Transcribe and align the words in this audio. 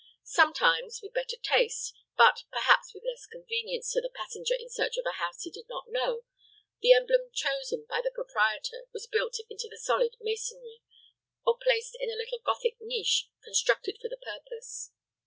Sometimes, 0.23 0.99
with 1.03 1.13
better 1.13 1.37
taste, 1.43 1.93
but 2.17 2.45
perhaps 2.51 2.91
with 2.91 3.03
less 3.05 3.27
convenience 3.27 3.91
to 3.91 4.01
the 4.01 4.09
passenger 4.09 4.55
in 4.55 4.67
search 4.67 4.97
of 4.97 5.05
a 5.05 5.19
house 5.21 5.43
he 5.43 5.51
did 5.51 5.69
not 5.69 5.89
know, 5.91 6.23
the 6.81 6.91
emblem 6.91 7.29
chosen 7.35 7.85
by 7.87 8.01
the 8.03 8.09
proprietor 8.09 8.85
was 8.93 9.05
built 9.05 9.35
into 9.47 9.67
the 9.69 9.77
solid 9.77 10.17
masonry, 10.19 10.81
or 11.45 11.55
placed 11.61 11.95
in 11.99 12.09
a 12.09 12.15
little 12.17 12.39
Gothic 12.43 12.77
niche 12.81 13.27
constructed 13.43 13.99
for 14.01 14.07
the 14.09 14.17
purpose. 14.17 14.89